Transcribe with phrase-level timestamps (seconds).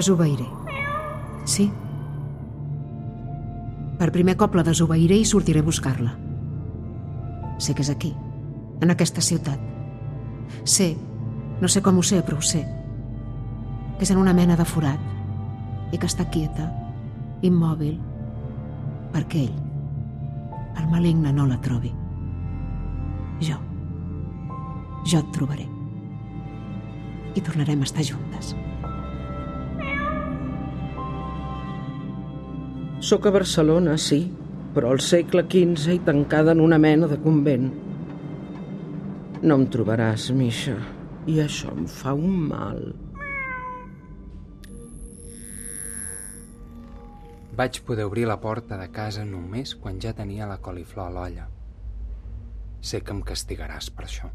[0.00, 0.46] Desobeiré.
[1.44, 1.66] Sí.
[4.00, 6.14] Per primer cop la desobeiré i sortiré a buscar-la.
[7.60, 8.14] Sé que és aquí,
[8.80, 9.60] en aquesta ciutat.
[10.64, 10.94] Sé,
[11.60, 12.62] no sé com ho sé, però ho sé,
[13.98, 16.70] que és en una mena de forat i que està quieta,
[17.44, 18.00] immòbil,
[19.12, 19.60] perquè ell,
[20.80, 21.92] el maligne, no la trobi.
[23.44, 23.60] Jo,
[25.04, 25.68] jo et trobaré.
[27.36, 28.56] I tornarem a estar juntes.
[33.00, 34.26] Soc a Barcelona, sí,
[34.74, 37.70] però al segle XV i tancada en una mena de convent.
[39.40, 40.76] No em trobaràs, Misha,
[41.24, 42.82] i això em fa un mal.
[47.56, 51.48] Vaig poder obrir la porta de casa només quan ja tenia la coliflor a l'olla.
[52.80, 54.30] Sé que em castigaràs per això.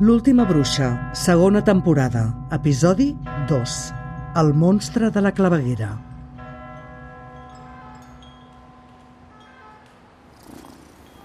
[0.00, 3.12] L'última bruixa, segona temporada, episodi
[3.50, 3.99] 2.
[4.36, 5.90] El monstre de la claveguera.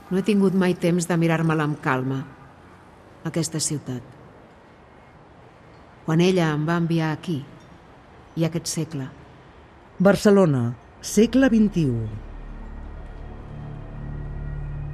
[0.09, 2.23] No he tingut mai temps de mirar-me-la amb calma,
[3.29, 4.01] aquesta ciutat.
[6.05, 7.43] Quan ella em va enviar aquí,
[8.35, 9.09] i aquest segle,
[9.99, 10.67] Barcelona,
[11.01, 12.25] segle XXI.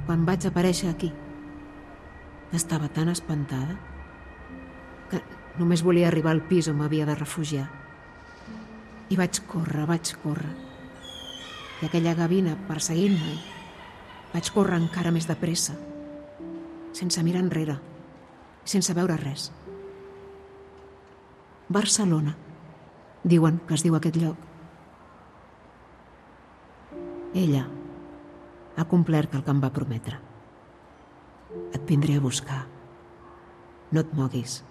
[0.06, 1.08] quan vaig aparèixer aquí,
[2.52, 3.78] estava tan espantada
[5.08, 5.22] que
[5.56, 7.81] només volia arribar al pis on m'havia de refugiar.
[9.12, 10.52] I vaig córrer, vaig córrer.
[11.82, 13.34] I aquella gavina perseguint-me.
[14.32, 15.74] Vaig córrer encara més de pressa,
[16.96, 17.74] sense mirar enrere,
[18.64, 19.50] sense veure res.
[21.68, 22.32] Barcelona,
[23.24, 24.48] diuen que es diu aquest lloc.
[27.36, 27.66] Ella
[28.76, 30.16] ha complert el que em va prometre.
[31.76, 32.62] Et vindré a buscar.
[33.92, 34.62] No et moguis.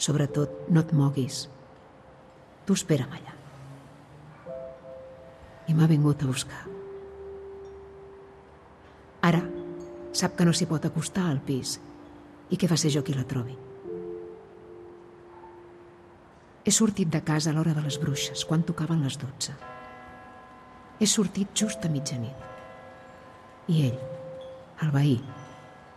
[0.00, 1.44] Sobretot, no et moguis.
[2.64, 3.33] Tu espera'm allà.
[5.68, 6.62] I m'ha vingut a buscar.
[9.24, 9.42] Ara
[10.14, 11.78] sap que no s'hi pot acostar al pis
[12.52, 13.56] i que va ser jo qui la trobi.
[16.64, 19.52] He sortit de casa a l'hora de les bruixes, quan tocaven les dotze.
[21.00, 22.46] He sortit just a mitjanit.
[23.68, 23.98] I ell,
[24.84, 25.18] el veí,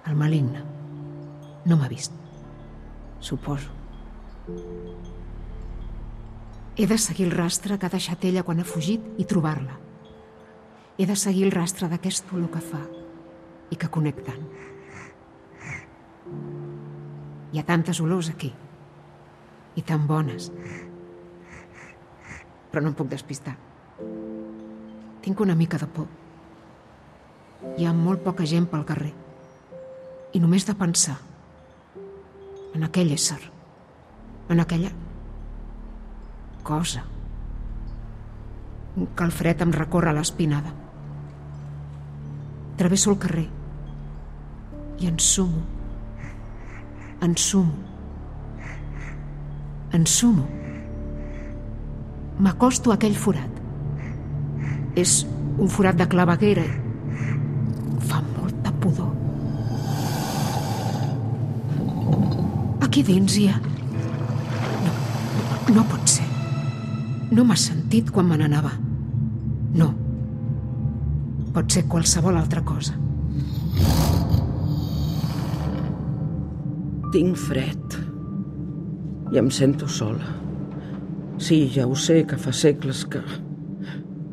[0.07, 0.63] el maligne,
[1.67, 2.15] no m'ha vist.
[3.19, 3.71] Suposo.
[6.77, 9.79] He de seguir el rastre que ha deixat ella quan ha fugit i trobar-la.
[11.01, 12.81] He de seguir el rastre d'aquest olor que fa
[13.73, 14.43] i que conec tant.
[17.49, 18.51] Hi ha tantes olors aquí
[19.73, 20.51] i tan bones.
[22.69, 23.55] Però no em puc despistar.
[25.25, 26.05] Tinc una mica de por.
[27.73, 29.15] Hi ha molt poca gent pel carrer.
[30.37, 31.17] I només de pensar
[32.77, 33.41] en aquell ésser,
[34.53, 34.93] en aquella
[36.67, 37.05] cosa.
[38.97, 40.73] Un calfred em recorre l'espinada.
[42.77, 43.47] Travesso el carrer
[44.99, 45.61] i ensumo,
[47.21, 47.73] ensumo,
[49.93, 50.45] ensumo.
[52.41, 53.53] M'acosto a aquell forat.
[54.97, 55.21] És
[55.57, 56.65] un forat de claveguera.
[58.09, 59.13] Fa molta pudor.
[62.85, 63.57] Aquí dins hi ha...
[64.85, 64.93] No,
[65.79, 66.06] no pot.
[67.27, 68.69] No m'ha sentit quan me n'anava.
[69.75, 69.87] No.
[71.51, 72.93] Pot ser qualsevol altra cosa.
[77.11, 77.97] Tinc fred.
[79.33, 80.29] I em sento sola.
[81.37, 83.19] Sí, ja ho sé que fa segles que...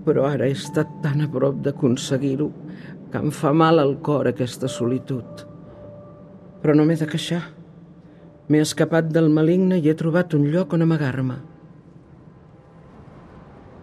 [0.05, 2.51] Però ara he estat tan a prop d'aconseguir-ho
[3.11, 5.43] que em fa mal al cor aquesta solitud.
[6.63, 7.43] Però no m'he de queixar.
[8.49, 11.41] M'he escapat del maligne i he trobat un lloc on amagar-me.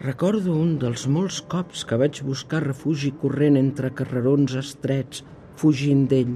[0.02, 5.22] Recordo un dels molts cops que vaig buscar refugi corrent entre carrerons estrets,
[5.62, 6.32] fugint d'ell.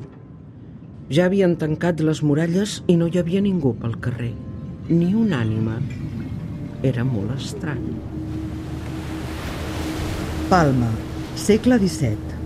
[1.10, 4.36] Ja havien tancat les muralles i no hi havia ningú pel carrer.
[4.92, 5.80] Ni una ànima.
[6.92, 7.90] Era molt estrany.
[10.54, 10.92] Palma,
[11.48, 12.38] segle XVII.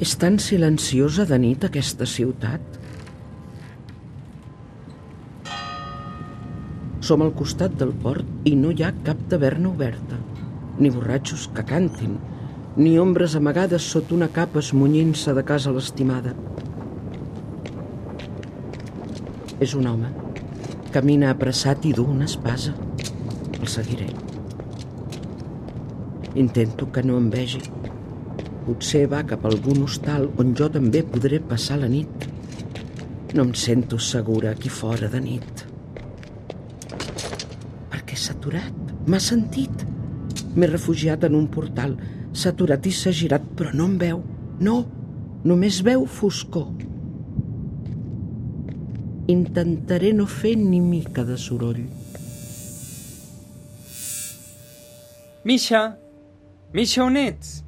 [0.00, 2.69] És tan silenciosa de nit aquesta ciutat?
[7.10, 10.14] Som al costat del port i no hi ha cap taverna oberta,
[10.78, 12.12] ni borratxos que cantin,
[12.76, 16.36] ni ombres amagades sota una capa esmunyint-se de casa l'estimada.
[19.66, 20.12] És un home.
[20.94, 22.76] Camina apressat i du una espasa.
[23.58, 24.06] El seguiré.
[26.44, 27.64] Intento que no em vegi.
[28.68, 32.30] Potser va cap a algun hostal on jo també podré passar la nit.
[33.34, 35.59] No em sento segura aquí fora de nit.
[38.30, 38.90] Per què s'ha aturat?
[39.10, 39.82] M'ha sentit.
[40.54, 41.96] M'he refugiat en un portal.
[42.32, 44.22] S'ha aturat i s'ha girat, però no em veu.
[44.60, 44.86] No,
[45.44, 46.68] només veu foscor.
[49.26, 51.82] Intentaré no fer ni mica de soroll.
[55.44, 55.96] Misha!
[56.72, 57.64] Misha, on ets?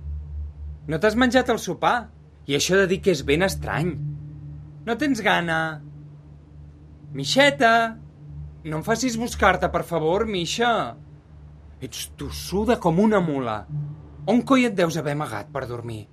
[0.86, 2.10] No t'has menjat el sopar?
[2.46, 3.96] I això de dir que és ben estrany.
[4.86, 5.82] No tens gana?
[7.14, 8.01] Mixeta!
[8.62, 10.94] No em facis buscar-te, per favor, Misha.
[11.82, 13.64] Ets tossuda com una mula.
[14.30, 16.04] On coi et deus haver amagat per dormir?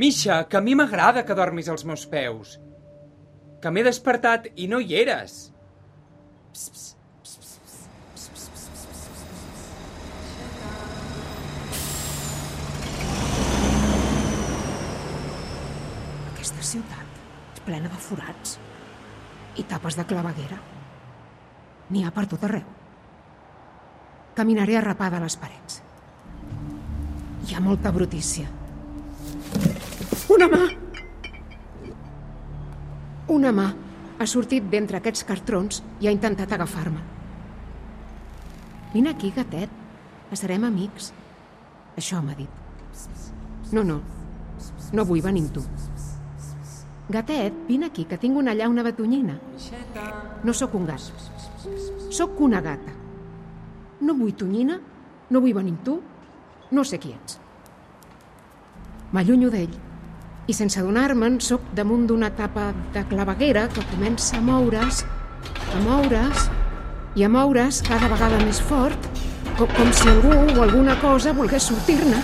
[0.00, 2.54] Misha, que a mi m'agrada que dormis als meus peus.
[3.60, 5.36] Que m'he despertat i no hi eres.
[6.54, 6.96] Psst, psst.
[16.32, 17.22] Aquesta ciutat
[17.52, 18.56] és plena de forats
[19.60, 20.77] i tapes de claveguera.
[21.90, 22.64] N'hi ha per tot arreu.
[24.36, 25.80] Caminaré arrapada a les parets.
[27.48, 28.48] Hi ha molta brutícia.
[30.34, 30.64] Una mà!
[33.32, 33.68] Una mà
[34.18, 37.00] ha sortit d'entre aquests cartrons i ha intentat agafar-me.
[38.92, 39.72] Vine aquí, gatet.
[40.36, 41.12] Serem amics.
[41.96, 42.48] Això m'ha dit.
[43.72, 44.00] No, no.
[44.92, 45.64] No vull venir amb tu.
[47.08, 49.38] Gatet, vine aquí, que tinc una llauna batonyina.
[50.44, 51.37] No sóc un gat.
[52.10, 52.92] Sóc una gata.
[54.00, 54.78] No vull tonyina,
[55.30, 55.96] no vull venir amb tu,
[56.70, 57.38] no sé qui ets.
[59.12, 59.74] M'allunyo d'ell
[60.48, 65.02] i sense adonar-me'n sóc damunt d'una tapa de claveguera que comença a moure's,
[65.74, 66.46] a moure's
[67.16, 69.08] i a moure's cada vegada més fort,
[69.58, 72.22] com, com si algú o alguna cosa volgués sortir-ne.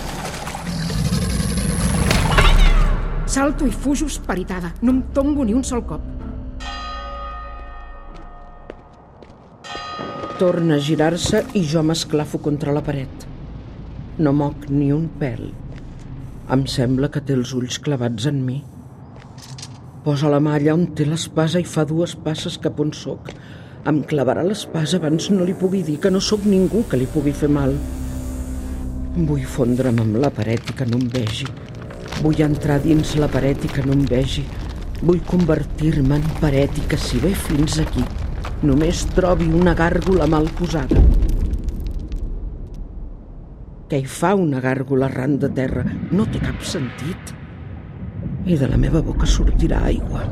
[3.35, 4.71] Salto i fujo esperitada.
[4.81, 6.24] No em tombo ni un sol cop.
[10.35, 13.21] Torna a girar-se i jo m'esclafo contra la paret.
[14.19, 15.45] No moc ni un pèl.
[16.51, 18.57] Em sembla que té els ulls clavats en mi.
[20.03, 23.31] Posa la mà allà on té l'espasa i fa dues passes cap on sóc.
[23.87, 27.31] Em clavarà l'espasa abans no li pugui dir que no sóc ningú que li pugui
[27.31, 27.71] fer mal.
[29.15, 31.47] Vull fondre'm amb la paret i que no em vegi.
[32.19, 34.43] Vull entrar dins la paret i que no em vegi.
[34.99, 38.03] Vull convertir-me en paret i que si ve fins aquí
[38.63, 41.01] només trobi una gàrgola mal posada.
[43.89, 45.83] Què hi fa una gàrgola arran de terra?
[46.11, 47.33] No té cap sentit.
[48.45, 50.23] I de la meva boca sortirà aigua.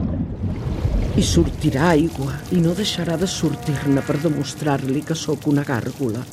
[1.17, 6.23] I sortirà aigua i no deixarà de sortir-ne per demostrar-li que sóc una gàrgola.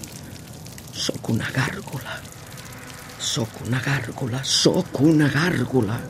[0.93, 2.17] Sóc una gàrgola.
[3.19, 4.41] Sóc una gàrgola.
[4.45, 6.01] Sóc una gàrgola.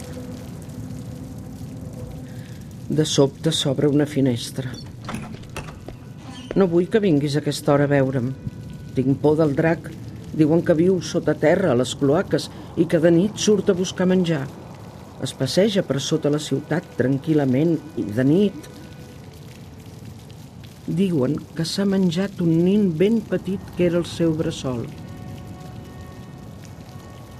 [2.90, 4.70] De sobte s'obre una finestra.
[6.58, 8.32] No vull que vinguis a aquesta hora a veure'm.
[8.96, 9.84] Tinc por del drac.
[10.34, 14.08] Diuen que viu sota terra a les cloaques i que de nit surt a buscar
[14.10, 14.42] menjar.
[15.22, 18.66] Es passeja per sota la ciutat tranquil·lament i de nit.
[20.90, 24.82] Diuen que s'ha menjat un nin ben petit que era el seu bressol.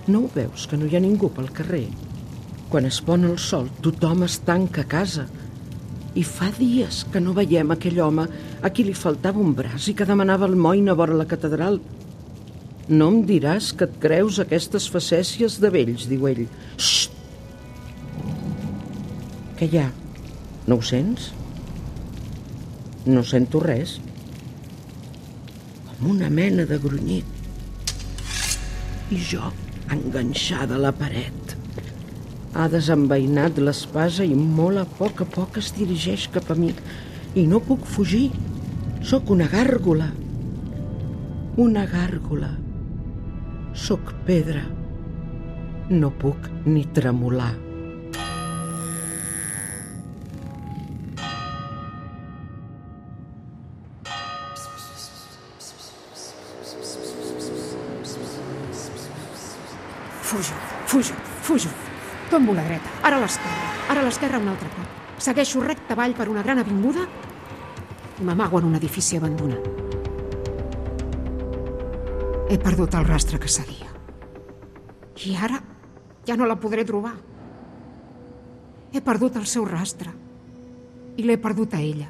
[0.07, 1.89] No ho veus, que no hi ha ningú pel carrer?
[2.71, 5.27] Quan es pon el sol, tothom es tanca a casa.
[6.19, 8.27] I fa dies que no veiem aquell home
[8.63, 11.79] a qui li faltava un braç i que demanava el moïn a vora la catedral.
[12.91, 16.47] No em diràs que et creus aquestes facècies de vells, diu ell.
[16.77, 17.15] Xxt!
[19.61, 19.91] Què hi ha?
[20.67, 21.31] No ho sents?
[23.07, 23.99] No sento res.
[25.87, 27.39] Com una mena de grunyit.
[29.13, 29.53] I jo,
[29.93, 31.50] enganxada a la paret.
[32.51, 36.73] Ha desenveïnat l'espasa i molt a poc a poc es dirigeix cap a mi.
[37.39, 38.27] I no puc fugir.
[39.07, 40.09] Sóc una gàrgola.
[41.63, 42.51] Una gàrgola.
[43.73, 44.65] Sóc pedra.
[45.91, 47.55] No puc ni tremolar.
[60.31, 61.15] Fujo, fujo,
[61.47, 61.90] fujo.
[62.31, 64.99] Tombo la dreta, ara a l'esquerra, ara a l'esquerra un altre cop.
[65.19, 67.03] Segueixo recte avall per una gran avinguda
[68.21, 69.67] i m'amago en un edifici abandonat.
[72.51, 73.91] He perdut el rastre que seguia.
[75.27, 75.59] I ara
[76.27, 77.17] ja no la podré trobar.
[78.95, 80.15] He perdut el seu rastre
[81.19, 82.09] i l'he perdut a ella.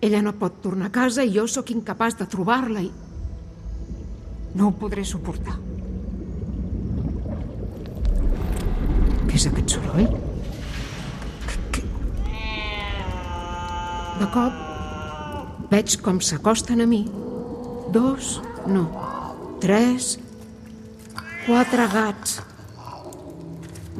[0.00, 2.92] Ella no pot tornar a casa i jo sóc incapaç de trobar-la i
[4.56, 5.69] no ho podré suportar.
[9.30, 10.08] Què és aquest soroll?
[11.70, 11.84] Que.
[14.18, 17.04] De cop veig com s'acosten a mi
[17.94, 18.88] dos, no,
[19.62, 20.16] tres,
[21.46, 22.40] quatre gats.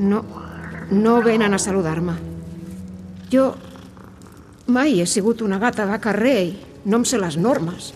[0.02, 0.24] No,
[0.90, 2.18] no venen a saludar-me.
[3.30, 3.52] Jo
[4.66, 6.54] mai he sigut una gata de carrer i
[6.90, 7.92] no em sé les normes.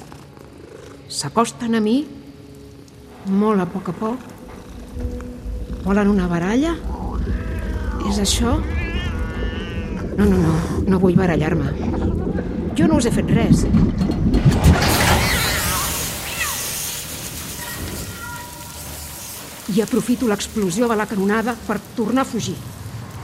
[1.11, 2.05] S'acosten a mi
[3.27, 4.31] molt a poc a poc.
[5.83, 6.79] Volen una baralla?
[8.11, 8.59] És això?
[10.19, 10.55] No, no, no,
[10.87, 11.71] no vull barallar-me.
[12.77, 13.65] Jo no us he fet res.
[19.75, 22.55] I aprofito l'explosió de la canonada per tornar a fugir.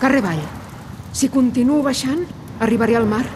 [0.00, 0.42] Carrer avall.
[1.12, 2.24] Si continuo baixant,
[2.64, 3.26] arribaré al mar.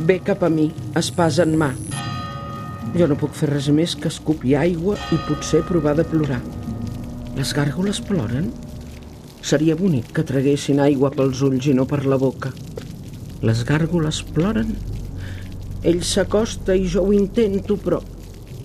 [0.00, 1.74] Ve cap a mi, espasa en mà.
[2.96, 6.40] Jo no puc fer res més que escopir aigua i potser provar de plorar.
[7.36, 8.48] Les gàrgoles ploren?
[9.46, 12.50] Seria bonic que traguessin aigua pels ulls i no per la boca.
[13.46, 14.74] Les gàrgoles ploren?
[15.86, 18.02] Ell s'acosta i jo ho intento, però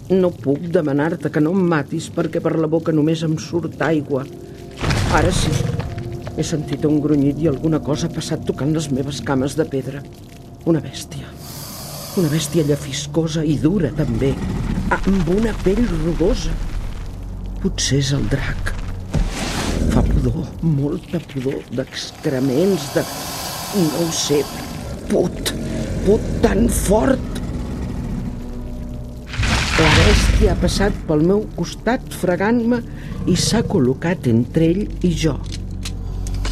[0.09, 4.25] no puc demanar-te que no em matis perquè per la boca només em surt aigua.
[5.15, 5.53] Ara sí.
[6.35, 10.03] He sentit un grunyit i alguna cosa ha passat tocant les meves cames de pedra.
[10.65, 11.34] Una bèstia.
[12.15, 14.29] Una bèstia llafiscosa i dura, també,
[14.95, 16.53] amb una pell rugosa.
[17.59, 18.69] Potser és el drac.
[19.91, 23.03] Fa pudor, molta pudor, d'excrements, de...
[23.81, 24.39] no ho sé,
[25.09, 25.51] put,
[26.05, 27.41] put tan fort.
[29.75, 32.79] La bèstia ha passat pel meu costat fregant-me
[33.27, 35.35] i s'ha col·locat entre ell i jo.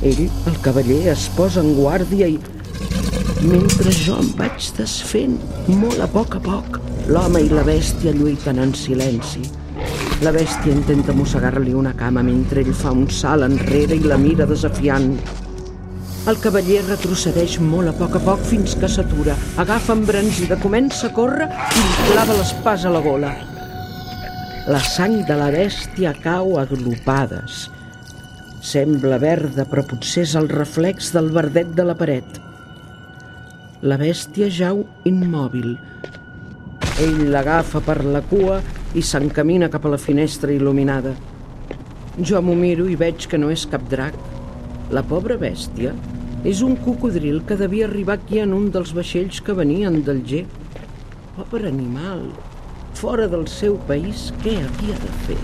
[0.04, 2.36] Ell, el cavaller, es posa en guàrdia i
[3.44, 5.36] mentre jo em vaig desfent,
[5.68, 6.80] molt a poc a poc,
[7.12, 9.44] l'home i la bèstia lluiten en silenci.
[10.24, 14.48] La bèstia intenta mossegar-li una cama mentre ell fa un salt enrere i la mira
[14.48, 15.18] desafiant.
[16.32, 21.16] El cavaller retrocedeix molt a poc a poc fins que s'atura, agafa embranzida, comença a
[21.18, 23.34] córrer i li clava l'espàs a la gola.
[24.72, 27.66] La sang de la bèstia cau a glopades.
[28.64, 32.40] Sembla verda, però potser és el reflex del verdet de la paret.
[33.84, 35.74] La bèstia jau immòbil.
[37.04, 38.62] Ell l'agafa per la cua
[38.96, 41.12] i s'encamina cap a la finestra il·luminada.
[42.16, 44.16] Jo m'ho miro i veig que no és cap drac.
[44.96, 45.92] La pobra bèstia
[46.48, 50.46] és un cocodril que devia arribar aquí en un dels vaixells que venien del G.
[51.36, 52.24] Pobre animal,
[52.96, 55.40] fora del seu país, què havia de fer?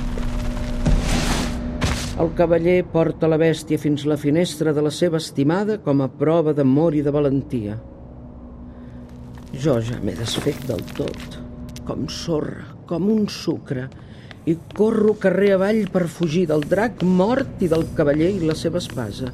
[2.24, 6.08] El cavaller porta la bèstia fins a la finestra de la seva estimada com a
[6.08, 7.82] prova d'amor i de valentia.
[9.60, 11.34] Jo ja m'he desfet del tot,
[11.84, 13.90] com sorra, com un sucre,
[14.48, 18.80] i corro carrer avall per fugir del drac mort i del cavaller i la seva
[18.80, 19.34] espasa.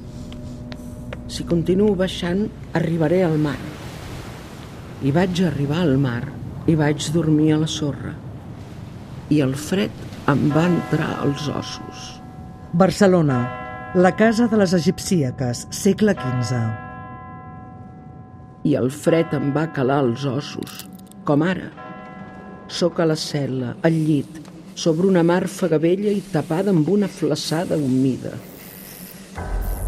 [1.29, 2.41] Si continuo baixant,
[2.79, 3.60] arribaré al mar.
[5.05, 6.24] I vaig arribar al mar
[6.65, 8.15] i vaig dormir a la sorra.
[9.29, 10.01] I el fred
[10.34, 12.10] em va entrar als ossos.
[12.74, 13.44] Barcelona,
[13.94, 16.84] la casa de les egipcíaques, segle XV
[18.65, 20.84] i el fred em va calar els ossos,
[21.27, 21.69] com ara.
[22.67, 24.41] Soc a la cel·la, al llit,
[24.75, 28.34] sobre una marfa vella i tapada amb una flaçada humida.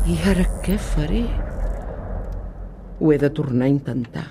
[0.07, 1.25] I ara què faré?
[2.99, 4.27] Ho he de tornar a intentar.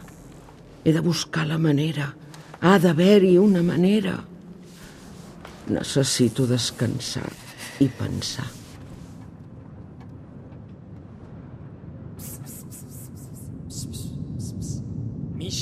[0.85, 2.13] He de buscar la manera.
[2.63, 4.17] Ha d'haver-hi una manera.
[5.69, 7.29] Necessito descansar
[7.83, 8.56] i pensar.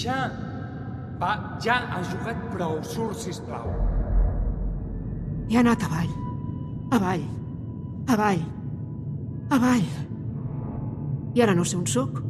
[0.04, 0.28] Misha,
[1.16, 1.30] va,
[1.64, 3.70] ja has jugat prou, surt, sisplau.
[5.48, 6.10] He anat avall,
[6.92, 7.22] avall,
[8.12, 8.42] avall,
[9.56, 9.86] avall.
[11.32, 12.20] I ara no sé on sóc.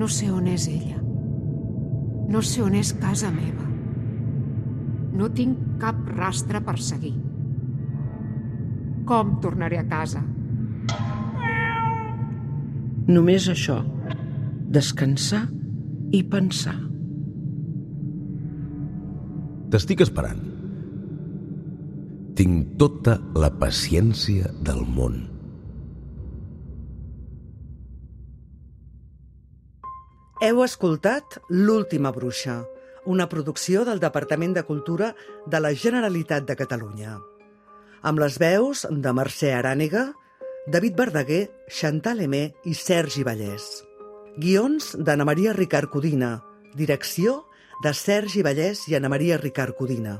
[0.00, 1.02] No sé on és ella.
[2.32, 3.66] No sé on és casa meva.
[5.12, 7.12] No tinc cap rastre per seguir.
[9.04, 10.24] Com tornaré a casa?
[13.12, 13.82] Només això.
[14.74, 15.42] Descansar
[16.14, 16.76] i pensar.
[19.72, 20.42] T'estic esperant.
[22.38, 25.16] Tinc tota la paciència del món.
[30.44, 32.60] Heu escoltat L'última bruixa,
[33.10, 35.14] una producció del Departament de Cultura
[35.50, 37.16] de la Generalitat de Catalunya.
[38.04, 40.10] Amb les veus de Mercè Arànega,
[40.70, 41.42] David Verdaguer,
[41.80, 43.93] Chantal Emé i Sergi Vallès.
[44.36, 46.40] Guions d'Anna Maria Ricard Codina.
[46.74, 47.44] Direcció
[47.84, 50.16] de Sergi Vallès i Anna Maria Ricard Codina.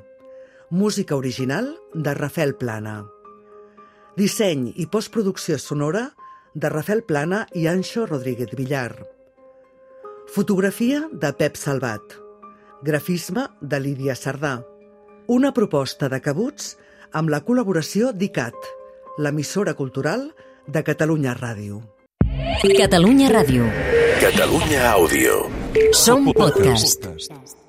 [0.71, 3.09] Música original de Rafael Plana.
[4.14, 6.04] Disseny i postproducció sonora
[6.54, 8.92] de Rafael Plana i Anxo Rodríguez Villar.
[10.30, 12.14] Fotografia de Pep Salvat.
[12.87, 14.61] Grafisme de Lídia Sardà.
[15.26, 16.76] Una proposta de cabuts
[17.11, 18.54] amb la col·laboració d'ICAT,
[19.18, 20.28] l'emissora cultural
[20.68, 21.83] de Catalunya Ràdio.
[22.78, 23.94] Catalunya Ràdio.
[24.25, 25.52] Catalunya Àudio.
[25.93, 26.97] Som podcast.
[27.04, 27.63] podcast.